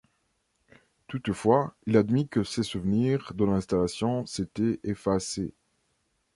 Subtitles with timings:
[1.07, 5.53] Toutefois, il admit que ses souvenirs de l'installation s’étaient effacés.